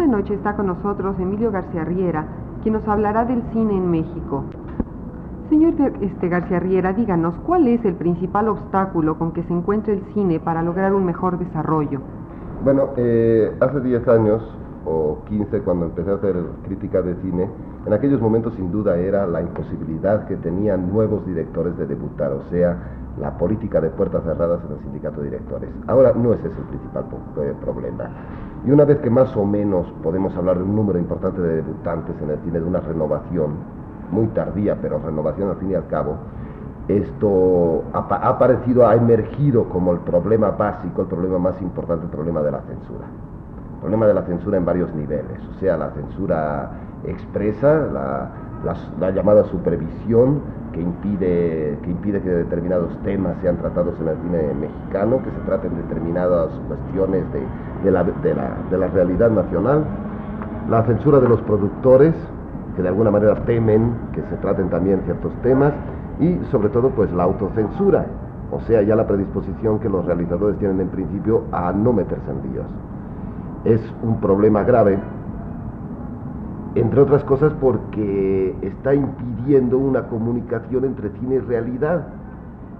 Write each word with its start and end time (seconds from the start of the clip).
Esta 0.00 0.16
noche 0.16 0.32
está 0.32 0.56
con 0.56 0.66
nosotros 0.66 1.14
Emilio 1.18 1.50
García 1.50 1.84
Riera, 1.84 2.24
quien 2.62 2.72
nos 2.72 2.88
hablará 2.88 3.26
del 3.26 3.42
cine 3.52 3.76
en 3.76 3.90
México. 3.90 4.44
Señor 5.50 5.74
este, 6.00 6.26
García 6.26 6.58
Riera, 6.58 6.94
díganos, 6.94 7.34
¿cuál 7.44 7.68
es 7.68 7.84
el 7.84 7.96
principal 7.96 8.48
obstáculo 8.48 9.18
con 9.18 9.32
que 9.32 9.42
se 9.42 9.52
encuentra 9.52 9.92
el 9.92 10.02
cine 10.14 10.40
para 10.40 10.62
lograr 10.62 10.94
un 10.94 11.04
mejor 11.04 11.38
desarrollo? 11.38 12.00
Bueno, 12.64 12.92
eh, 12.96 13.54
hace 13.60 13.80
10 13.80 14.08
años 14.08 14.42
o 14.86 15.18
15 15.28 15.60
cuando 15.60 15.84
empecé 15.84 16.12
a 16.12 16.14
hacer 16.14 16.34
crítica 16.64 17.02
de 17.02 17.16
cine, 17.16 17.50
en 17.84 17.92
aquellos 17.92 18.22
momentos 18.22 18.54
sin 18.54 18.72
duda 18.72 18.96
era 18.96 19.26
la 19.26 19.42
imposibilidad 19.42 20.26
que 20.26 20.36
tenían 20.36 20.90
nuevos 20.90 21.26
directores 21.26 21.76
de 21.76 21.84
debutar, 21.84 22.32
o 22.32 22.42
sea, 22.44 22.78
la 23.20 23.36
política 23.36 23.80
de 23.80 23.90
puertas 23.90 24.24
cerradas 24.24 24.60
en 24.66 24.72
el 24.72 24.80
sindicato 24.80 25.20
de 25.20 25.30
directores. 25.30 25.68
Ahora 25.86 26.12
no 26.14 26.32
ese 26.32 26.48
es 26.48 26.56
el 26.56 26.64
principal 26.64 27.04
eh, 27.36 27.54
problema. 27.60 28.04
Y 28.66 28.70
una 28.70 28.84
vez 28.84 28.98
que 28.98 29.10
más 29.10 29.36
o 29.36 29.44
menos 29.44 29.86
podemos 30.02 30.34
hablar 30.36 30.58
de 30.58 30.64
un 30.64 30.74
número 30.74 30.98
importante 30.98 31.40
de 31.40 31.56
debutantes 31.56 32.14
en 32.22 32.30
el 32.30 32.38
cine, 32.40 32.60
de 32.60 32.64
una 32.64 32.80
renovación, 32.80 33.50
muy 34.10 34.26
tardía, 34.28 34.76
pero 34.80 34.98
renovación 34.98 35.50
al 35.50 35.56
fin 35.56 35.70
y 35.70 35.74
al 35.74 35.86
cabo, 35.86 36.16
esto 36.88 37.84
ha, 37.92 38.28
aparecido, 38.28 38.86
ha 38.86 38.94
emergido 38.94 39.64
como 39.68 39.92
el 39.92 39.98
problema 39.98 40.50
básico, 40.50 41.02
el 41.02 41.08
problema 41.08 41.38
más 41.38 41.60
importante, 41.62 42.06
el 42.06 42.10
problema 42.10 42.42
de 42.42 42.50
la 42.50 42.60
censura. 42.62 43.06
El 43.74 43.80
problema 43.80 44.06
de 44.06 44.14
la 44.14 44.22
censura 44.22 44.56
en 44.56 44.64
varios 44.64 44.92
niveles, 44.94 45.40
o 45.56 45.60
sea, 45.60 45.76
la 45.76 45.90
censura 45.90 46.70
expresa, 47.04 47.86
la 48.98 49.10
llamada 49.10 49.44
supervisión, 49.44 50.40
que 50.72 50.80
impide, 50.80 51.78
que 51.82 51.90
impide 51.90 52.20
que 52.20 52.30
determinados 52.30 52.96
temas 53.02 53.36
sean 53.42 53.56
tratados 53.56 53.94
en 54.00 54.08
el 54.08 54.16
cine 54.18 54.54
mexicano, 54.54 55.18
que 55.22 55.30
se 55.30 55.40
traten 55.46 55.74
determinadas 55.76 56.50
cuestiones 56.68 57.24
de, 57.82 57.90
la, 57.90 58.04
de, 58.04 58.78
la, 58.78 58.86
realidad 58.88 59.30
nacional, 59.30 59.84
la 60.68 60.82
censura 60.84 61.20
de 61.20 61.28
los 61.28 61.40
productores, 61.42 62.14
que 62.76 62.82
de 62.82 62.88
alguna 62.88 63.10
manera 63.10 63.34
temen 63.44 63.94
que 64.12 64.22
se 64.22 64.36
traten 64.36 64.68
también 64.68 65.02
ciertos 65.04 65.32
temas, 65.42 65.72
y 66.20 66.38
sobre 66.50 66.68
todo 66.68 66.90
pues 66.90 67.12
la 67.12 67.24
autocensura, 67.24 68.06
o 68.52 68.60
sea, 68.60 68.82
ya 68.82 68.94
la 68.94 69.06
predisposición 69.06 69.78
que 69.80 69.88
los 69.88 70.04
realizadores 70.04 70.58
tienen 70.58 70.80
en 70.80 70.88
principio 70.88 71.44
a 71.52 71.72
no 71.72 71.92
meterse 71.92 72.30
en 72.30 72.52
líos. 72.52 72.66
Es 73.64 73.80
un 74.02 74.20
problema 74.20 74.62
grave 74.64 74.98
entre 76.74 77.00
otras 77.00 77.24
cosas 77.24 77.52
porque 77.60 78.54
está 78.62 78.94
impidiendo 78.94 79.78
una 79.78 80.06
comunicación 80.08 80.84
entre 80.84 81.10
cine 81.18 81.36
y 81.36 81.38
realidad. 81.40 82.06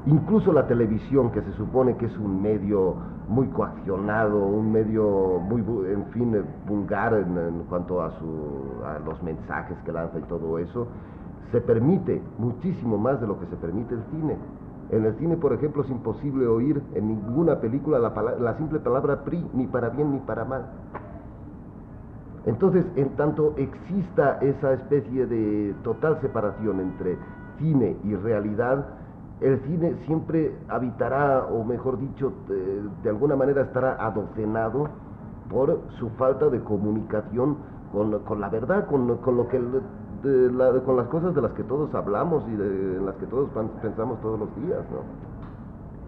Incluso 0.06 0.52
la 0.52 0.66
televisión, 0.66 1.30
que 1.30 1.42
se 1.42 1.52
supone 1.52 1.96
que 1.96 2.06
es 2.06 2.16
un 2.16 2.40
medio 2.40 2.94
muy 3.28 3.48
coaccionado, 3.48 4.46
un 4.46 4.72
medio 4.72 5.40
muy, 5.40 5.60
en 5.92 6.04
fin, 6.12 6.36
vulgar 6.66 7.14
en, 7.14 7.64
cuanto 7.68 8.00
a, 8.00 8.10
su, 8.12 8.84
a 8.84 8.98
los 9.00 9.22
mensajes 9.22 9.76
que 9.84 9.92
lanza 9.92 10.18
y 10.18 10.22
todo 10.22 10.58
eso, 10.58 10.86
se 11.52 11.60
permite 11.60 12.22
muchísimo 12.38 12.96
más 12.96 13.20
de 13.20 13.26
lo 13.26 13.38
que 13.38 13.46
se 13.46 13.56
permite 13.56 13.94
el 13.94 14.02
cine. 14.12 14.36
En 14.90 15.04
el 15.04 15.14
cine, 15.16 15.36
por 15.36 15.52
ejemplo, 15.52 15.82
es 15.82 15.90
imposible 15.90 16.46
oír 16.46 16.82
en 16.94 17.08
ninguna 17.08 17.60
película 17.60 17.98
la, 17.98 18.12
la 18.40 18.56
simple 18.56 18.78
palabra 18.78 19.24
PRI, 19.24 19.44
ni 19.52 19.66
para 19.66 19.90
bien 19.90 20.12
ni 20.12 20.18
para 20.20 20.44
mal. 20.44 20.66
Entonces, 22.46 22.86
en 22.96 23.10
tanto 23.16 23.54
exista 23.56 24.38
esa 24.40 24.72
especie 24.72 25.26
de 25.26 25.74
total 25.82 26.18
separación 26.20 26.80
entre 26.80 27.18
cine 27.58 27.96
y 28.04 28.14
realidad, 28.14 28.86
el 29.40 29.60
cine 29.60 29.94
siempre 30.06 30.54
habitará, 30.68 31.44
o 31.44 31.64
mejor 31.64 31.98
dicho, 31.98 32.32
de, 32.48 33.08
alguna 33.08 33.36
manera 33.36 33.62
estará 33.62 33.96
adocenado 34.04 34.88
por 35.50 35.80
su 35.98 36.08
falta 36.10 36.48
de 36.48 36.60
comunicación 36.60 37.56
con, 37.92 38.40
la 38.40 38.48
verdad, 38.48 38.86
con, 38.86 39.06
lo 39.06 39.48
que 39.48 39.58
con 40.84 40.96
las 40.96 41.06
cosas 41.08 41.34
de 41.34 41.42
las 41.42 41.52
que 41.52 41.64
todos 41.64 41.94
hablamos 41.94 42.44
y 42.48 42.56
de, 42.56 42.96
en 42.98 43.06
las 43.06 43.16
que 43.16 43.26
todos 43.26 43.50
pensamos 43.82 44.20
todos 44.20 44.38
los 44.38 44.54
días, 44.56 44.80
¿no? 44.90 45.30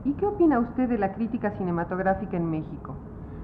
¿Y 0.05 0.15
qué 0.15 0.27
opina 0.27 0.59
usted 0.59 0.89
de 0.89 0.99
la 0.99 1.13
crítica 1.15 1.53
cinematográfica 1.53 2.37
en 2.37 2.51
México? 2.51 2.95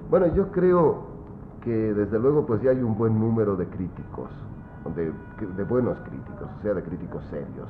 Bueno, 0.09 0.27
yo 0.35 0.51
creo 0.51 1.18
que 1.61 1.93
desde 1.93 2.19
luego 2.19 2.45
pues 2.45 2.61
ya 2.61 2.71
hay 2.71 2.81
un 2.81 2.97
buen 2.97 3.19
número 3.19 3.55
de 3.55 3.67
críticos, 3.67 4.29
de, 4.95 5.11
de 5.55 5.63
buenos 5.63 5.97
críticos, 5.99 6.47
o 6.59 6.61
sea, 6.61 6.73
de 6.73 6.83
críticos 6.83 7.23
serios. 7.29 7.67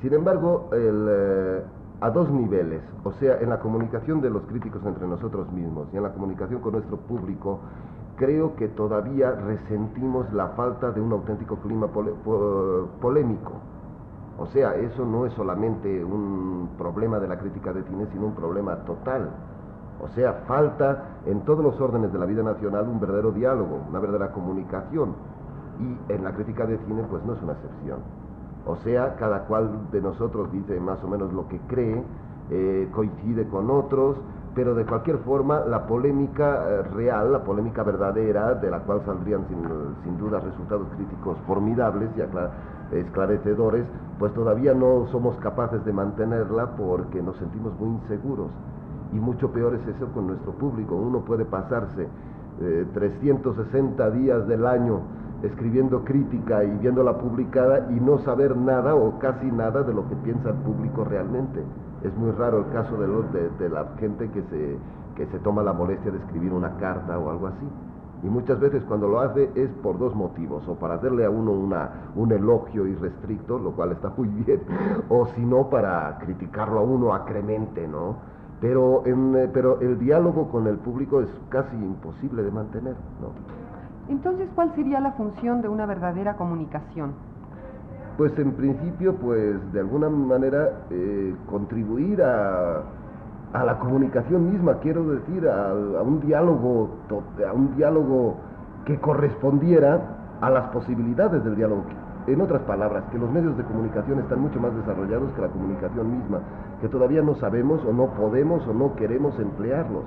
Sin 0.00 0.12
embargo, 0.12 0.68
eh, 0.72 1.62
a 2.00 2.10
dos 2.10 2.30
niveles, 2.30 2.82
o 3.04 3.12
sea, 3.12 3.40
en 3.40 3.48
la 3.48 3.60
comunicación 3.60 4.20
de 4.20 4.30
los 4.30 4.42
críticos 4.42 4.84
entre 4.84 5.06
nosotros 5.06 5.50
mismos 5.52 5.86
y 5.92 5.96
en 5.96 6.02
la 6.02 6.12
comunicación 6.12 6.60
con 6.60 6.72
nuestro 6.72 6.96
público, 6.96 7.60
creo 8.16 8.56
que 8.56 8.68
todavía 8.68 9.30
resentimos 9.30 10.32
la 10.32 10.48
falta 10.48 10.90
de 10.90 11.00
un 11.00 11.12
auténtico 11.12 11.56
clima 11.56 11.86
polémico. 11.88 13.52
O 14.38 14.46
sea, 14.46 14.74
eso 14.74 15.06
no 15.06 15.26
es 15.26 15.32
solamente 15.34 16.04
un 16.04 16.70
problema 16.76 17.20
de 17.20 17.28
la 17.28 17.38
crítica 17.38 17.72
de 17.72 17.84
cine, 17.84 18.06
sino 18.12 18.26
un 18.26 18.34
problema 18.34 18.76
total 18.84 19.30
o 20.02 20.08
sea, 20.08 20.42
falta 20.48 21.04
en 21.26 21.42
todos 21.42 21.64
los 21.64 21.80
órdenes 21.80 22.12
de 22.12 22.18
la 22.18 22.26
vida 22.26 22.42
nacional 22.42 22.88
un 22.88 22.98
verdadero 22.98 23.30
diálogo, 23.30 23.78
una 23.88 24.00
verdadera 24.00 24.32
comunicación. 24.32 25.14
Y 25.78 26.12
en 26.12 26.24
la 26.24 26.32
crítica 26.32 26.66
de 26.66 26.76
cine, 26.78 27.04
pues 27.08 27.24
no 27.24 27.34
es 27.34 27.42
una 27.42 27.52
excepción. 27.52 28.00
O 28.66 28.76
sea, 28.76 29.14
cada 29.14 29.44
cual 29.44 29.70
de 29.92 30.00
nosotros 30.00 30.50
dice 30.52 30.78
más 30.80 31.02
o 31.04 31.08
menos 31.08 31.32
lo 31.32 31.46
que 31.48 31.58
cree, 31.68 32.02
eh, 32.50 32.88
coincide 32.92 33.46
con 33.46 33.70
otros, 33.70 34.16
pero 34.56 34.74
de 34.74 34.84
cualquier 34.84 35.18
forma 35.18 35.60
la 35.60 35.86
polémica 35.86 36.64
eh, 36.68 36.82
real, 36.94 37.32
la 37.32 37.44
polémica 37.44 37.84
verdadera, 37.84 38.54
de 38.54 38.70
la 38.70 38.80
cual 38.80 39.02
saldrían 39.06 39.46
sin, 39.48 39.58
sin 40.02 40.18
duda 40.18 40.40
resultados 40.40 40.88
críticos 40.96 41.38
formidables 41.46 42.10
y 42.16 42.96
esclarecedores, 42.96 43.86
pues 44.18 44.34
todavía 44.34 44.74
no 44.74 45.06
somos 45.12 45.36
capaces 45.36 45.84
de 45.84 45.92
mantenerla 45.92 46.76
porque 46.76 47.22
nos 47.22 47.36
sentimos 47.36 47.72
muy 47.78 47.90
inseguros 47.90 48.48
y 49.12 49.16
mucho 49.16 49.50
peor 49.52 49.74
es 49.74 49.96
eso 49.96 50.06
con 50.12 50.26
nuestro 50.26 50.52
público. 50.52 50.96
Uno 50.96 51.20
puede 51.20 51.44
pasarse 51.44 52.08
360 52.94 54.06
eh, 54.06 54.10
días 54.12 54.46
del 54.46 54.66
año 54.66 55.00
escribiendo 55.42 56.04
crítica 56.04 56.62
y 56.62 56.70
viéndola 56.78 57.18
publicada 57.18 57.88
y 57.90 57.94
no 57.94 58.18
saber 58.18 58.56
nada 58.56 58.94
o 58.94 59.18
casi 59.18 59.46
nada 59.46 59.82
de 59.82 59.92
lo 59.92 60.08
que 60.08 60.14
piensa 60.16 60.50
el 60.50 60.56
público 60.56 61.04
realmente. 61.04 61.62
Es 62.02 62.16
muy 62.16 62.30
raro 62.32 62.58
el 62.58 62.72
caso 62.72 62.96
de, 62.96 63.68
la 63.68 63.86
gente 63.98 64.30
que 64.30 64.42
se, 64.42 64.78
que 65.16 65.26
se 65.26 65.38
toma 65.40 65.62
la 65.62 65.72
molestia 65.72 66.10
de 66.10 66.18
escribir 66.18 66.52
una 66.52 66.76
carta 66.76 67.18
o 67.18 67.30
algo 67.30 67.48
así. 67.48 67.66
Y 68.22 68.26
muchas 68.26 68.60
veces 68.60 68.84
cuando 68.84 69.08
lo 69.08 69.20
hace 69.20 69.50
es 69.56 69.68
por 69.82 69.98
dos 69.98 70.14
motivos, 70.14 70.66
o 70.68 70.76
para 70.76 70.94
hacerle 70.94 71.24
a 71.24 71.30
uno 71.30 71.50
una, 71.50 71.90
un 72.14 72.30
elogio 72.30 72.86
irrestricto, 72.86 73.58
lo 73.58 73.72
cual 73.72 73.92
está 73.92 74.12
muy 74.16 74.28
bien, 74.28 74.60
o 75.08 75.26
si 75.26 75.44
no 75.44 75.68
para 75.68 76.18
criticarlo 76.18 76.78
a 76.78 76.82
uno 76.82 77.14
acremente, 77.14 77.88
¿no? 77.88 78.16
Pero, 78.62 79.02
eh, 79.04 79.50
pero 79.52 79.80
el 79.80 79.98
diálogo 79.98 80.48
con 80.48 80.68
el 80.68 80.76
público 80.76 81.20
es 81.20 81.28
casi 81.48 81.74
imposible 81.74 82.44
de 82.44 82.50
mantener. 82.52 82.94
¿no? 83.20 83.32
Entonces, 84.08 84.48
¿cuál 84.54 84.72
sería 84.76 85.00
la 85.00 85.12
función 85.12 85.60
de 85.62 85.68
una 85.68 85.84
verdadera 85.84 86.36
comunicación? 86.36 87.12
Pues 88.16 88.38
en 88.38 88.52
principio, 88.52 89.16
pues 89.16 89.56
de 89.72 89.80
alguna 89.80 90.08
manera 90.08 90.84
eh, 90.90 91.34
contribuir 91.50 92.22
a, 92.22 92.82
a, 93.52 93.64
la 93.64 93.78
comunicación 93.80 94.52
misma, 94.52 94.78
quiero 94.78 95.10
decir, 95.10 95.48
a, 95.48 95.72
un 96.02 96.20
diálogo, 96.20 96.90
a 97.48 97.52
un 97.52 97.74
diálogo 97.74 98.36
que 98.84 98.96
correspondiera 99.00 100.00
a 100.40 100.50
las 100.50 100.68
posibilidades 100.68 101.42
del 101.42 101.56
diálogo 101.56 101.84
en 102.26 102.40
otras 102.40 102.62
palabras, 102.62 103.04
que 103.10 103.18
los 103.18 103.30
medios 103.30 103.56
de 103.56 103.64
comunicación 103.64 104.20
están 104.20 104.40
mucho 104.40 104.60
más 104.60 104.74
desarrollados 104.76 105.32
que 105.32 105.40
la 105.40 105.48
comunicación 105.48 106.18
misma, 106.18 106.38
que 106.80 106.88
todavía 106.88 107.22
no 107.22 107.34
sabemos 107.36 107.84
o 107.84 107.92
no 107.92 108.06
podemos 108.14 108.66
o 108.66 108.74
no 108.74 108.94
queremos 108.94 109.38
emplearlos. 109.38 110.04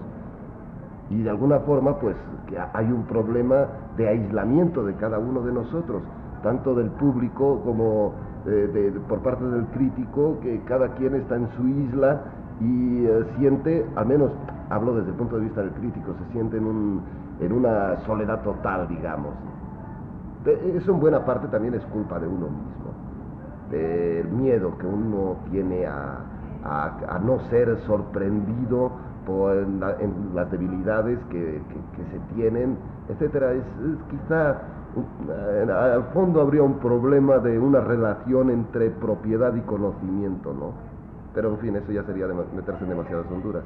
Y 1.09 1.21
de 1.21 1.29
alguna 1.29 1.59
forma, 1.59 1.99
pues, 1.99 2.15
que 2.47 2.57
hay 2.57 2.91
un 2.91 3.03
problema 3.03 3.67
de 3.97 4.07
aislamiento 4.07 4.83
de 4.85 4.95
cada 4.95 5.19
uno 5.19 5.41
de 5.41 5.51
nosotros, 5.51 6.01
tanto 6.41 6.73
del 6.73 6.89
público 6.91 7.61
como 7.63 8.13
eh, 8.45 8.93
por 9.07 9.19
parte 9.19 9.43
del 9.43 9.65
crítico, 9.67 10.39
que 10.41 10.61
cada 10.65 10.89
quien 10.95 11.15
está 11.15 11.35
en 11.35 11.49
su 11.57 11.67
isla 11.67 12.21
y 12.61 13.05
eh, 13.05 13.25
siente, 13.37 13.85
al 13.95 14.05
menos 14.05 14.31
hablo 14.69 14.95
desde 14.95 15.09
el 15.09 15.15
punto 15.15 15.35
de 15.35 15.43
vista 15.43 15.61
del 15.61 15.71
crítico, 15.71 16.13
se 16.13 16.31
siente 16.31 16.57
en, 16.57 16.65
un, 16.65 17.01
en 17.39 17.51
una 17.51 17.97
soledad 18.05 18.41
total, 18.43 18.87
digamos. 18.87 19.33
Eso 20.45 20.91
en 20.91 20.99
buena 20.99 21.25
parte 21.25 21.47
también 21.47 21.73
es 21.73 21.83
culpa 21.85 22.19
de 22.19 22.27
uno 22.27 22.47
mismo, 22.47 22.93
del 23.71 24.27
miedo 24.29 24.77
que 24.77 24.85
uno 24.85 25.37
tiene 25.49 25.85
a, 25.87 26.19
a, 26.63 27.19
no 27.19 27.39
ser 27.49 27.77
sorprendido 27.85 28.91
por 29.25 29.55
en, 29.55 29.79
las 30.33 30.51
debilidades 30.51 31.19
que, 31.29 31.61
se 32.11 32.35
tienen, 32.35 32.77
etcétera. 33.09 33.53
Es, 33.53 33.63
quizá 34.09 34.61
al 35.67 36.03
fondo 36.13 36.41
habría 36.41 36.63
un 36.63 36.79
problema 36.79 37.39
de 37.39 37.59
una 37.59 37.81
relación 37.81 38.49
entre 38.49 38.91
propiedad 38.91 39.53
y 39.55 39.61
conocimiento, 39.61 40.53
¿no? 40.53 40.73
Pero 41.33 41.49
en 41.49 41.57
fin, 41.57 41.75
eso 41.75 41.91
ya 41.91 42.03
sería 42.03 42.27
meterse 42.27 42.83
en 42.83 42.89
demasiadas 42.89 43.25
honduras. 43.29 43.63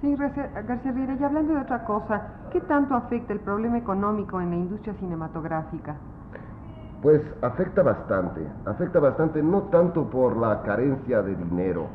Sí, 0.00 0.14
García 0.14 0.92
Riera, 0.92 1.16
y 1.18 1.24
hablando 1.24 1.54
de 1.54 1.60
otra 1.60 1.84
cosa, 1.84 2.22
¿qué 2.52 2.60
tanto 2.60 2.94
afecta 2.94 3.32
el 3.32 3.40
problema 3.40 3.78
económico 3.78 4.40
en 4.40 4.50
la 4.50 4.56
industria 4.56 4.94
cinematográfica? 4.94 5.96
Pues 7.02 7.20
afecta 7.42 7.82
bastante, 7.82 8.46
afecta 8.64 9.00
bastante, 9.00 9.42
no 9.42 9.62
tanto 9.64 10.08
por 10.08 10.36
la 10.36 10.62
carencia 10.62 11.22
de 11.22 11.34
dinero, 11.34 11.86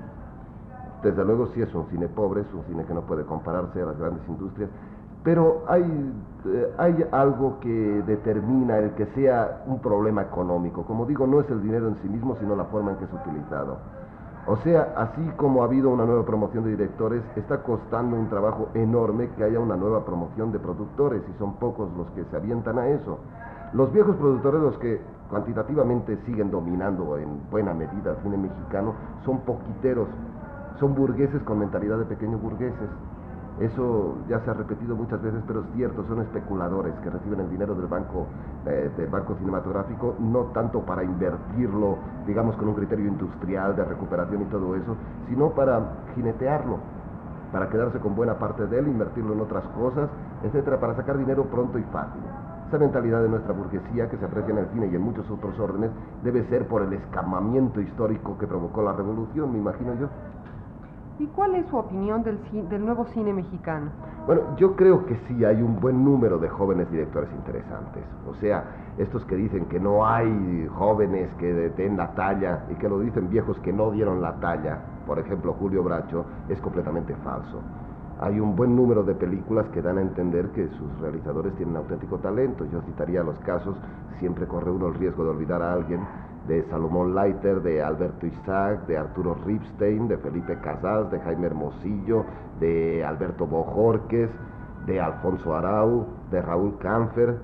desde 1.02 1.24
luego 1.24 1.48
sí 1.54 1.62
es 1.62 1.74
un 1.74 1.86
cine 1.90 2.10
pobre, 2.10 2.42
es 2.42 2.54
un 2.54 2.64
cine 2.66 2.86
que 2.86 2.94
no 2.94 3.02
puede 3.02 3.24
compararse 3.26 3.82
a 3.82 3.86
las 3.86 3.98
grandes 3.98 4.28
industrias, 4.28 4.70
pero 5.24 5.64
hay, 5.70 5.84
eh, 6.46 6.74
hay 6.78 7.06
algo 7.12 7.60
que 7.62 8.04
determina 8.06 8.80
el 8.80 8.92
que 8.96 9.06
sea 9.16 9.64
un 9.66 9.80
problema 9.80 10.24
económico. 10.24 10.84
Como 10.84 11.06
digo, 11.06 11.26
no 11.26 11.40
es 11.40 11.50
el 11.50 11.62
dinero 11.62 11.88
en 11.88 11.96
sí 12.02 12.10
mismo, 12.10 12.36
sino 12.38 12.56
la 12.56 12.66
forma 12.66 12.92
en 12.92 12.98
que 12.98 13.06
es 13.06 13.14
utilizado. 13.14 13.78
O 14.46 14.58
sea, 14.58 14.94
así 14.98 15.22
como 15.38 15.62
ha 15.62 15.66
habido 15.66 15.90
una 15.90 16.06
nueva 16.06 16.26
promoción 16.26 16.66
de 16.66 16.72
directores, 16.72 17.24
está 17.38 17.64
costando 17.64 18.18
un 18.18 18.28
trabajo 18.28 18.68
enorme 18.74 19.30
que 19.38 19.44
haya 19.46 19.58
una 19.58 19.78
nueva 19.78 20.04
promoción 20.04 20.52
de 20.52 20.60
productores 20.60 21.22
y 21.34 21.40
son 21.40 21.54
pocos 21.54 21.90
los 21.96 22.10
que 22.12 22.26
se 22.26 22.36
avientan 22.36 22.78
a 22.78 22.90
eso. 22.90 23.20
Los 23.72 23.94
viejos 23.94 24.18
productores, 24.18 24.62
los 24.62 24.78
que 24.80 25.00
cuantitativamente 25.30 26.18
siguen 26.26 26.52
dominando 26.52 27.18
en 27.18 27.50
buena 27.50 27.74
medida 27.74 28.12
el 28.12 28.18
cine 28.18 28.38
mexicano, 28.38 28.94
son 29.24 29.40
poquiteros, 29.42 30.10
son 30.78 30.94
burgueses 30.94 31.42
con 31.44 31.60
mentalidad 31.60 31.98
de 32.00 32.06
pequeños 32.06 32.42
burgueses. 32.42 32.90
Eso 33.60 34.16
ya 34.28 34.40
se 34.40 34.50
ha 34.50 34.54
repetido 34.54 34.96
muchas 34.96 35.22
veces, 35.22 35.42
pero 35.46 35.62
es 35.62 35.68
cierto, 35.76 36.04
son 36.08 36.22
especuladores 36.22 36.94
que 37.04 37.10
reciben 37.10 37.40
el 37.40 37.50
dinero 37.52 37.76
del 37.76 37.86
banco, 37.86 38.26
eh, 38.66 38.90
del 38.98 39.10
banco 39.10 39.36
cinematográfico, 39.36 40.16
no 40.20 40.46
tanto 40.54 40.82
para 40.82 41.04
invertirlo, 41.04 41.98
digamos, 42.26 42.56
con 42.56 42.70
un 42.70 42.74
criterio 42.74 43.08
industrial 43.08 43.76
de 43.76 43.86
recuperación 43.86 44.42
y 44.42 44.46
todo 44.46 44.76
eso, 44.76 44.96
sino 45.30 45.52
para 45.52 45.82
jinetearlo, 46.16 46.78
para 47.52 47.70
quedarse 47.70 48.00
con 48.00 48.16
buena 48.16 48.40
parte 48.40 48.66
de 48.66 48.80
él, 48.80 48.88
invertirlo 48.88 49.34
en 49.34 49.42
otras 49.42 49.64
cosas, 49.78 50.10
etcétera, 50.44 50.80
para 50.80 50.96
sacar 50.96 51.18
dinero 51.20 51.46
pronto 51.46 51.78
y 51.78 51.84
fácil. 51.84 52.22
Esa 52.68 52.80
mentalidad 52.80 53.22
de 53.22 53.30
nuestra 53.30 53.54
burguesía, 53.54 54.10
que 54.10 54.18
se 54.18 54.26
aprecia 54.26 54.52
en 54.52 54.58
el 54.58 54.68
cine 54.70 54.88
y 54.92 54.96
en 54.96 55.02
muchos 55.02 55.30
otros 55.30 55.60
órdenes, 55.60 55.92
debe 56.24 56.44
ser 56.50 56.68
por 56.68 56.82
el 56.82 56.94
escamamiento 56.94 57.80
histórico 57.80 58.36
que 58.40 58.48
provocó 58.48 58.82
la 58.82 58.94
revolución, 58.94 59.52
me 59.52 59.60
imagino 59.60 59.94
yo. 59.94 60.08
¿Y 61.20 61.28
cuál 61.28 61.54
es 61.56 61.68
su 61.68 61.78
opinión 61.78 62.24
del, 62.24 62.40
del 62.70 62.84
nuevo 62.84 63.06
cine 63.14 63.34
mexicano? 63.34 63.92
Bueno, 64.26 64.42
yo 64.58 64.76
creo 64.76 65.06
que 65.06 65.16
sí 65.28 65.46
hay 65.46 65.62
un 65.62 65.80
buen 65.80 66.04
número 66.04 66.40
de 66.40 66.50
jóvenes 66.50 66.90
directores 66.90 67.30
interesantes. 67.34 68.04
O 68.28 68.34
sea, 68.36 68.64
estos 68.98 69.24
que 69.26 69.36
dicen 69.36 69.66
que 69.66 69.80
no 69.80 70.08
hay 70.08 70.68
jóvenes 70.74 71.30
que 71.36 71.54
den 71.54 71.98
la 71.98 72.16
talla 72.16 72.64
y 72.72 72.76
que 72.76 72.90
lo 72.90 73.00
dicen 73.00 73.30
viejos 73.30 73.60
que 73.60 73.72
no 73.72 73.92
dieron 73.92 74.22
la 74.22 74.40
talla, 74.40 74.80
por 75.06 75.20
ejemplo 75.20 75.54
Julio 75.54 75.84
Bracho, 75.84 76.26
es 76.50 76.60
completamente 76.62 77.14
falso. 77.18 77.62
Hay 78.20 78.40
un 78.40 78.56
buen 78.56 78.76
número 78.76 79.04
de 79.04 79.14
películas 79.14 79.68
que 79.70 79.82
dan 79.82 79.98
a 80.00 80.02
entender 80.02 80.48
que 80.50 80.68
sus 80.70 81.00
realizadores 81.00 81.54
tienen 81.56 81.76
auténtico 81.76 82.18
talento. 82.20 82.66
Yo 82.72 82.82
citaría 82.82 83.22
los 83.22 83.38
casos, 83.40 83.76
siempre 84.20 84.48
corre 84.48 84.72
uno 84.72 84.88
el 84.88 84.96
riesgo 84.96 85.24
de 85.26 85.30
olvidar 85.32 85.62
a 85.62 85.74
alguien, 85.74 86.00
de 86.48 86.64
Salomón 86.70 87.16
Leiter, 87.16 87.62
de 87.62 87.82
Alberto 87.82 88.26
Isaac, 88.26 88.86
de 88.88 88.98
Arturo 88.98 89.38
Ripstein, 89.46 90.08
de 90.08 90.18
Felipe 90.18 90.58
Casals, 90.60 91.10
de 91.12 91.20
Jaime 91.20 91.48
Hermosillo, 91.48 92.26
de 92.60 93.04
Alberto 93.04 93.48
Bojorques, 93.48 94.30
de 94.86 95.00
Alfonso 95.00 95.56
Arau, 95.56 96.06
de 96.32 96.42
Raúl 96.42 96.78
Canfer, 96.80 97.38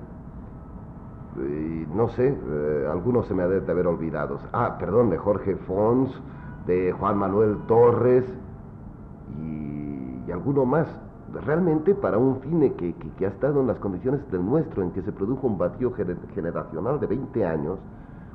y 1.36 1.86
no 1.94 2.08
sé, 2.08 2.28
eh, 2.28 2.88
algunos 2.90 3.26
se 3.26 3.34
me 3.34 3.44
deben 3.44 3.64
de 3.64 3.72
haber 3.72 3.86
olvidado. 3.86 4.38
Ah, 4.52 4.76
perdón, 4.78 5.10
de 5.10 5.18
Jorge 5.18 5.56
Fons, 5.56 6.10
de 6.66 6.92
Juan 6.92 7.18
Manuel 7.18 7.56
Torres 7.66 8.24
y, 9.38 10.24
y 10.26 10.32
alguno 10.32 10.64
más. 10.64 10.88
Realmente 11.46 11.94
para 11.94 12.18
un 12.18 12.40
cine 12.42 12.72
que, 12.72 12.92
que, 12.94 13.24
ha 13.24 13.28
estado 13.28 13.60
en 13.60 13.68
las 13.68 13.78
condiciones 13.78 14.28
del 14.32 14.44
nuestro, 14.44 14.82
en 14.82 14.90
que 14.90 15.02
se 15.02 15.12
produjo 15.12 15.46
un 15.46 15.56
vacío 15.56 15.92
generacional 16.34 16.98
de 16.98 17.06
20 17.06 17.46
años, 17.46 17.78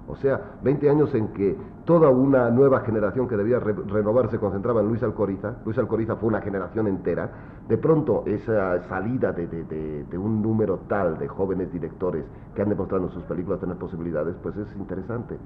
o 0.07 0.15
sea, 0.17 0.39
20 0.63 0.89
años 0.89 1.13
en 1.15 1.29
que 1.29 1.57
toda 1.85 2.09
una 2.09 2.49
nueva 2.49 2.81
generación 2.81 3.27
que 3.27 3.35
debía 3.35 3.59
renovarse 3.59 4.31
se 4.31 4.39
concentraba 4.39 4.81
en 4.81 4.87
Luis 4.87 5.01
Alcoriza, 5.01 5.55
Luis 5.65 5.77
Alcoriza 5.77 6.15
fue 6.15 6.29
una 6.29 6.41
generación 6.41 6.87
entera, 6.87 7.29
de 7.67 7.77
pronto 7.77 8.23
esa 8.25 8.87
salida 8.87 9.31
de, 9.31 10.17
un 10.17 10.41
número 10.41 10.79
tal 10.87 11.17
de 11.17 11.27
jóvenes 11.27 11.71
directores 11.71 12.23
que 12.53 12.61
han 12.61 12.69
demostrado 12.69 13.05
en 13.05 13.11
sus 13.11 13.23
películas 13.23 13.59
tener 13.59 13.77
posibilidades, 13.77 14.35
pues 14.43 14.55
es 14.57 14.67
interesante. 14.75 15.37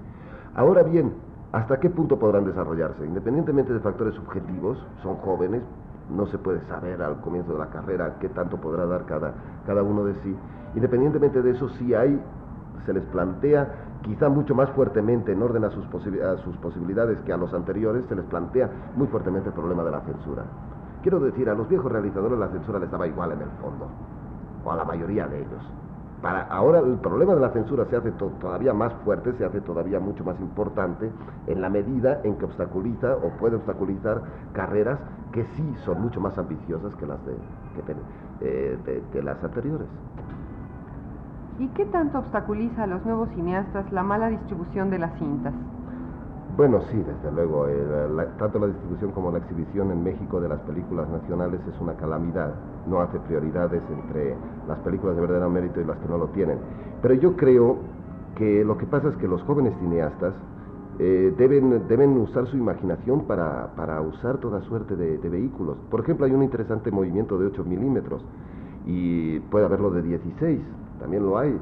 Ahora 0.56 0.84
bien, 0.84 1.14
¿hasta 1.54 1.80
qué 1.80 1.90
punto 1.90 2.20
podrán 2.20 2.46
desarrollarse? 2.46 3.06
Independientemente 3.06 3.74
de 3.74 3.80
factores 3.80 4.14
subjetivos, 4.16 4.78
son 5.02 5.16
jóvenes, 5.18 5.62
no 6.10 6.26
se 6.28 6.38
puede 6.38 6.60
saber 6.68 7.02
al 7.02 7.22
comienzo 7.22 7.54
de 7.54 7.60
la 7.60 7.68
carrera 7.68 8.18
qué 8.20 8.30
tanto 8.30 8.58
podrá 8.58 8.86
dar 8.86 9.06
cada, 9.06 9.34
cada 9.66 9.84
uno 9.84 10.04
de 10.04 10.16
sí. 10.16 10.36
Independientemente 10.76 11.42
de 11.42 11.52
eso, 11.52 11.70
sí 11.70 11.94
hay, 11.94 12.20
se 12.86 12.94
les 12.94 13.04
plantea 13.06 13.89
quizá 14.04 14.30
mucho 14.30 14.56
más 14.56 14.70
fuertemente 14.72 15.32
en 15.32 15.42
orden 15.42 15.64
a 15.64 15.70
sus, 15.72 15.86
sus 16.44 16.58
posibilidades 16.58 17.20
que 17.22 17.34
a 17.34 17.38
los 17.38 17.54
anteriores, 17.54 18.06
se 18.08 18.16
les 18.16 18.26
plantea 18.26 18.70
muy 18.96 19.08
fuertemente 19.08 19.50
el 19.50 19.56
problema 19.56 19.84
de 19.84 19.92
la 19.92 20.02
censura. 20.02 20.44
Quiero 21.02 21.20
decir, 21.20 21.50
a 21.50 21.54
los 21.54 21.68
viejos 21.68 21.92
realizadores 21.92 22.38
la 22.38 22.50
censura 22.50 22.80
les 22.80 22.92
daba 22.92 23.08
igual 23.08 23.32
en 23.32 23.42
el 23.42 23.50
fondo, 23.62 23.88
o 24.64 24.72
a 24.72 24.76
la 24.76 24.86
mayoría 24.86 25.28
de 25.28 25.40
ellos. 25.40 25.64
Para 26.22 26.42
ahora 26.48 26.80
el 26.80 26.98
problema 26.98 27.34
de 27.34 27.40
la 27.40 27.50
censura 27.52 27.86
se 27.86 27.96
hace 27.96 28.12
todavía 28.12 28.74
más 28.74 28.92
fuerte, 29.06 29.32
se 29.38 29.46
hace 29.46 29.62
todavía 29.62 30.02
mucho 30.02 30.26
más 30.26 30.38
importante 30.42 31.10
en 31.48 31.62
la 31.62 31.70
medida 31.70 32.20
en 32.26 32.36
que 32.36 32.44
obstaculiza 32.44 33.16
o 33.16 33.30
puede 33.40 33.56
obstaculizar 33.56 34.22
carreras 34.52 35.00
que 35.32 35.46
sí 35.56 35.76
son 35.86 36.02
mucho 36.02 36.20
más 36.20 36.38
ambiciosas 36.38 36.94
que 36.96 37.08
las 37.08 37.20
de, 37.26 37.36
eh, 38.42 39.02
de 39.14 39.24
las 39.24 39.42
anteriores. 39.42 39.88
¿Y 41.60 41.68
qué 41.70 41.86
tanto 41.88 42.20
obstaculiza 42.20 42.84
a 42.84 42.88
los 42.88 43.06
nuevos 43.06 43.28
cineastas 43.36 43.92
la 43.92 44.02
mala 44.02 44.30
distribución 44.30 44.90
de 44.90 44.98
las 44.98 45.14
cintas? 45.20 45.54
Bueno, 46.56 46.80
sí, 46.90 46.98
desde 46.98 47.32
luego. 47.36 47.68
tanto 48.38 48.60
la 48.60 48.68
distribución 48.68 49.12
como 49.12 49.30
la 49.32 49.40
exhibición 49.40 49.92
en 49.92 50.02
México 50.02 50.40
de 50.40 50.48
las 50.48 50.60
películas 50.62 51.10
nacionales 51.10 51.60
es 51.68 51.82
una 51.82 51.94
calamidad. 51.96 52.54
No 52.88 53.02
hace 53.02 53.20
prioridades 53.20 53.84
entre 53.92 54.38
las 54.70 54.80
películas 54.80 55.16
de 55.16 55.22
verdadero 55.22 55.50
mérito 55.50 55.82
y 55.82 55.86
las 55.86 55.98
que 55.98 56.08
no 56.08 56.18
lo 56.18 56.28
tienen. 56.28 56.60
Pero 57.02 57.14
yo 57.16 57.36
creo 57.36 57.80
que 58.36 58.64
lo 58.64 58.78
que 58.78 58.86
pasa 58.86 59.10
es 59.10 59.18
que 59.18 59.28
los 59.28 59.42
jóvenes 59.44 59.74
cineastas 59.80 60.34
eh, 60.98 61.34
deben, 61.38 61.88
deben 61.90 62.18
usar 62.18 62.48
su 62.48 62.56
imaginación 62.56 63.26
para, 63.26 63.68
para 63.76 64.00
usar 64.02 64.38
toda 64.38 64.62
suerte 64.62 64.96
de, 64.96 65.18
de, 65.18 65.30
vehículos. 65.30 65.78
Por 65.90 66.00
ejemplo, 66.02 66.26
hay 66.26 66.32
un 66.32 66.44
interesante 66.44 66.90
movimiento 66.90 67.38
de 67.38 67.48
8 67.48 67.66
milímetros 67.66 68.22
y 68.86 69.40
puede 69.42 69.66
haberlo 69.66 69.92
de 69.92 70.02
16 70.04 70.62
también 71.00 71.26
lo 71.26 71.38
hay. 71.38 71.58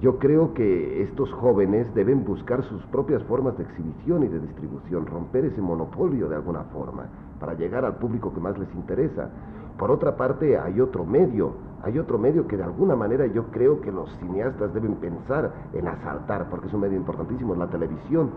Yo 0.00 0.18
creo 0.18 0.52
que 0.52 1.02
estos 1.02 1.32
jóvenes 1.32 1.92
deben 1.94 2.24
buscar 2.24 2.62
sus 2.64 2.82
propias 2.86 3.22
formas 3.22 3.56
de 3.56 3.64
exhibición 3.64 4.24
y 4.24 4.28
de 4.28 4.40
distribución, 4.40 5.06
romper 5.06 5.46
ese 5.46 5.62
monopolio 5.62 6.28
de 6.28 6.36
alguna 6.36 6.64
forma, 6.64 7.04
para 7.40 7.54
llegar 7.54 7.84
al 7.84 7.96
público 7.96 8.32
que 8.34 8.40
más 8.40 8.58
les 8.58 8.72
interesa. 8.74 9.30
Por 9.78 9.90
otra 9.90 10.16
parte, 10.16 10.58
hay 10.58 10.80
otro 10.80 11.06
medio, 11.06 11.52
hay 11.82 11.98
otro 11.98 12.18
medio 12.18 12.46
que 12.46 12.58
de 12.58 12.64
alguna 12.64 12.94
manera 12.94 13.26
yo 13.26 13.44
creo 13.46 13.80
que 13.80 13.90
los 13.90 14.10
cineastas 14.18 14.74
deben 14.74 14.96
pensar 14.96 15.52
en 15.72 15.88
asaltar, 15.88 16.50
porque 16.50 16.66
es 16.66 16.74
un 16.74 16.80
medio 16.80 16.96
importantísimo, 16.96 17.54
la 17.54 17.68
televisión. 17.68 18.30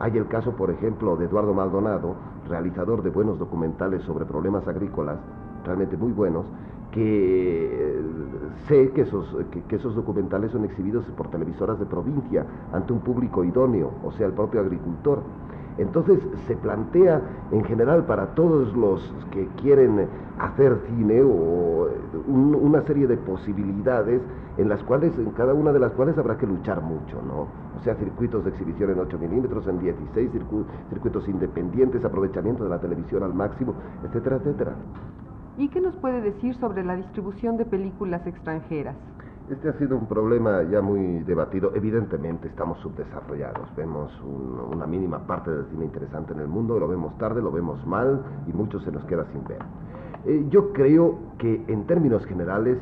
Hay 0.00 0.18
el 0.18 0.26
caso, 0.26 0.52
por 0.56 0.70
ejemplo, 0.70 1.16
de 1.16 1.26
Eduardo 1.26 1.54
Maldonado, 1.54 2.16
realizador 2.48 3.02
de 3.02 3.10
buenos 3.10 3.38
documentales 3.38 4.02
sobre 4.02 4.24
problemas 4.24 4.66
agrícolas, 4.66 5.18
realmente 5.64 5.96
muy 5.96 6.12
buenos, 6.12 6.46
que 6.96 7.66
eh, 7.70 8.02
sé 8.68 8.90
que 8.92 9.02
esos, 9.02 9.36
que, 9.68 9.76
esos 9.76 9.94
documentales 9.94 10.50
son 10.50 10.64
exhibidos 10.64 11.04
por 11.14 11.28
televisoras 11.28 11.78
de 11.78 11.84
provincia 11.84 12.46
ante 12.72 12.94
un 12.94 13.00
público 13.00 13.44
idóneo, 13.44 13.92
o 14.02 14.12
sea, 14.12 14.26
el 14.26 14.32
propio 14.32 14.60
agricultor. 14.60 15.20
Entonces 15.76 16.18
se 16.46 16.56
plantea 16.56 17.20
en 17.52 17.62
general 17.64 18.06
para 18.06 18.34
todos 18.34 18.74
los 18.74 19.14
que 19.30 19.46
quieren 19.60 20.08
hacer 20.38 20.78
cine 20.88 21.20
o 21.22 21.90
una 22.28 22.80
serie 22.80 23.06
de 23.06 23.18
posibilidades 23.18 24.22
en 24.56 24.70
las 24.70 24.82
cuales, 24.82 25.12
en 25.18 25.32
cada 25.32 25.52
una 25.52 25.74
de 25.74 25.80
las 25.80 25.92
cuales 25.92 26.16
habrá 26.16 26.38
que 26.38 26.46
luchar 26.46 26.80
mucho, 26.80 27.20
¿no? 27.20 27.46
O 27.78 27.82
sea, 27.84 27.94
circuitos 27.96 28.42
de 28.42 28.52
exhibición 28.52 28.90
en 28.90 29.00
8 29.00 29.18
milímetros, 29.18 29.66
en 29.68 29.78
16, 29.80 30.30
circuitos 30.88 31.28
independientes, 31.28 32.02
aprovechamiento 32.06 32.64
de 32.64 32.70
la 32.70 32.80
televisión 32.80 33.22
al 33.22 33.34
máximo, 33.34 33.74
etcétera, 34.02 34.36
etcétera. 34.36 34.72
¿Y 35.58 35.68
qué 35.68 35.80
nos 35.80 35.94
puede 35.96 36.20
decir 36.20 36.54
sobre 36.56 36.84
la 36.84 36.96
distribución 36.96 37.56
de 37.56 37.64
películas 37.64 38.26
extranjeras? 38.26 38.94
Este 39.48 39.68
ha 39.70 39.72
sido 39.74 39.96
un 39.96 40.06
problema 40.06 40.62
ya 40.64 40.82
muy 40.82 41.20
debatido. 41.20 41.72
Evidentemente 41.74 42.48
estamos 42.48 42.78
subdesarrollados. 42.80 43.74
Vemos 43.74 44.12
una 44.70 44.86
mínima 44.86 45.26
parte 45.26 45.50
del 45.50 45.64
cine 45.70 45.86
interesante 45.86 46.34
en 46.34 46.40
el 46.40 46.48
mundo, 46.48 46.78
lo 46.78 46.88
vemos 46.88 47.16
tarde, 47.16 47.40
lo 47.40 47.50
vemos 47.50 47.84
mal 47.86 48.22
y 48.46 48.52
mucho 48.52 48.80
se 48.80 48.92
nos 48.92 49.04
queda 49.04 49.24
sin 49.32 49.44
ver. 49.44 49.60
Eh, 50.26 50.44
yo 50.50 50.72
creo 50.72 51.18
que 51.38 51.64
en 51.68 51.86
términos 51.86 52.26
generales 52.26 52.76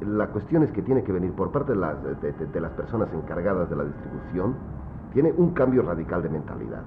la 0.00 0.28
cuestión 0.28 0.62
es 0.62 0.70
que 0.70 0.82
tiene 0.82 1.02
que 1.02 1.12
venir 1.12 1.32
por 1.32 1.50
parte 1.50 1.72
de 1.72 1.78
las, 1.78 1.96
de 2.02 2.60
las 2.60 2.72
personas 2.72 3.08
encargadas 3.12 3.68
de 3.68 3.76
la 3.76 3.84
distribución, 3.84 4.54
tiene 5.12 5.32
un 5.32 5.50
cambio 5.50 5.82
radical 5.82 6.22
de 6.22 6.28
mentalidad. 6.28 6.82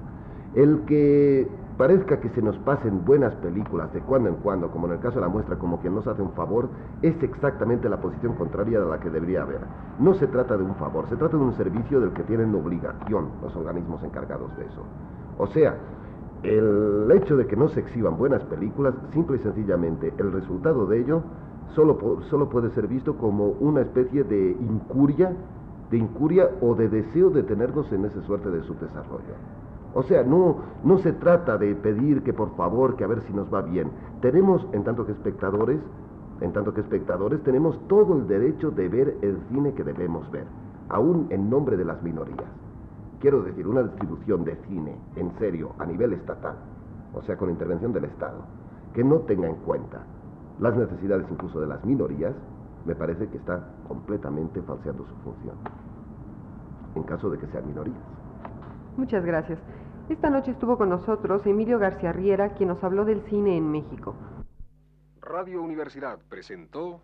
El 0.55 0.81
que 0.85 1.49
parezca 1.77 2.19
que 2.19 2.29
se 2.29 2.41
nos 2.41 2.57
pasen 2.59 3.03
buenas 3.03 3.33
películas 3.35 3.91
de 3.93 3.99
cuando 4.01 4.29
en 4.29 4.35
cuando, 4.35 4.69
como 4.69 4.87
en 4.87 4.93
el 4.93 4.99
caso 4.99 5.15
de 5.15 5.21
la 5.21 5.29
muestra, 5.29 5.57
como 5.57 5.79
quien 5.79 5.95
nos 5.95 6.07
hace 6.07 6.21
un 6.21 6.31
favor, 6.33 6.69
es 7.01 7.21
exactamente 7.23 7.89
la 7.89 7.99
posición 7.99 8.33
contraria 8.33 8.79
de 8.79 8.85
la 8.85 8.99
que 8.99 9.09
debería 9.09 9.41
haber. 9.41 9.61
No 9.99 10.13
se 10.13 10.27
trata 10.27 10.55
de 10.57 10.63
un 10.63 10.75
favor, 10.75 11.07
se 11.09 11.15
trata 11.15 11.37
de 11.37 11.43
un 11.43 11.53
servicio 11.53 11.99
del 11.99 12.11
que 12.13 12.23
tienen 12.23 12.53
obligación 12.53 13.29
los 13.41 13.55
organismos 13.55 14.03
encargados 14.03 14.55
de 14.57 14.65
eso. 14.65 14.83
O 15.37 15.47
sea, 15.47 15.75
el 16.43 17.09
hecho 17.11 17.37
de 17.37 17.47
que 17.47 17.55
no 17.55 17.69
se 17.69 17.79
exhiban 17.79 18.17
buenas 18.17 18.43
películas, 18.43 18.93
simple 19.11 19.37
y 19.37 19.39
sencillamente, 19.39 20.13
el 20.17 20.31
resultado 20.31 20.85
de 20.85 20.99
ello 20.99 21.23
solo, 21.73 22.21
solo 22.29 22.49
puede 22.49 22.69
ser 22.71 22.87
visto 22.87 23.17
como 23.17 23.47
una 23.59 23.81
especie 23.81 24.23
de 24.23 24.51
incuria, 24.51 25.33
de 25.89 25.97
incuria 25.97 26.49
o 26.61 26.75
de 26.75 26.89
deseo 26.89 27.29
de 27.29 27.43
tenernos 27.43 27.91
en 27.91 28.05
esa 28.05 28.21
suerte 28.23 28.49
de 28.49 28.61
subdesarrollo. 28.63 29.62
O 29.95 30.03
sea, 30.03 30.23
no, 30.23 30.57
no 30.83 30.97
se 30.99 31.13
trata 31.13 31.57
de 31.57 31.75
pedir 31.75 32.23
que 32.23 32.33
por 32.33 32.55
favor, 32.55 32.95
que 32.95 33.03
a 33.03 33.07
ver 33.07 33.21
si 33.21 33.33
nos 33.33 33.53
va 33.53 33.61
bien. 33.61 33.91
Tenemos, 34.21 34.65
en 34.71 34.83
tanto 34.83 35.05
que 35.05 35.11
espectadores, 35.11 35.79
en 36.41 36.51
tanto 36.51 36.73
que 36.73 36.81
espectadores, 36.81 37.41
tenemos 37.43 37.79
todo 37.87 38.17
el 38.17 38.27
derecho 38.27 38.71
de 38.71 38.89
ver 38.89 39.17
el 39.21 39.37
cine 39.49 39.73
que 39.73 39.83
debemos 39.83 40.29
ver, 40.31 40.45
aún 40.89 41.27
en 41.29 41.49
nombre 41.49 41.77
de 41.77 41.85
las 41.85 42.01
minorías. 42.01 42.49
Quiero 43.19 43.43
decir, 43.43 43.67
una 43.67 43.83
distribución 43.83 44.43
de 44.43 44.55
cine, 44.67 44.97
en 45.15 45.31
serio, 45.37 45.71
a 45.77 45.85
nivel 45.85 46.13
estatal, 46.13 46.55
o 47.13 47.21
sea, 47.21 47.37
con 47.37 47.49
intervención 47.49 47.93
del 47.93 48.05
Estado, 48.05 48.39
que 48.93 49.03
no 49.03 49.19
tenga 49.19 49.47
en 49.47 49.55
cuenta 49.57 49.99
las 50.59 50.75
necesidades 50.75 51.25
incluso 51.31 51.59
de 51.61 51.67
las 51.67 51.83
minorías, 51.85 52.33
me 52.85 52.95
parece 52.95 53.27
que 53.27 53.37
está 53.37 53.69
completamente 53.87 54.61
falseando 54.63 55.05
su 55.05 55.15
función, 55.23 55.55
en 56.95 57.03
caso 57.03 57.29
de 57.29 57.37
que 57.37 57.47
sean 57.47 57.65
minorías. 57.65 58.22
Muchas 58.97 59.25
gracias. 59.25 59.59
Esta 60.09 60.29
noche 60.29 60.51
estuvo 60.51 60.77
con 60.77 60.89
nosotros 60.89 61.45
Emilio 61.45 61.79
García 61.79 62.11
Riera, 62.11 62.53
quien 62.53 62.69
nos 62.69 62.83
habló 62.83 63.05
del 63.05 63.21
cine 63.29 63.57
en 63.57 63.71
México. 63.71 64.15
Radio 65.21 65.61
Universidad 65.61 66.19
presentó... 66.29 67.01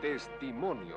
Testimonios. 0.00 0.96